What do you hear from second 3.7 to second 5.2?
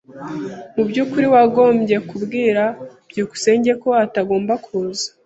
ko atagomba kuza.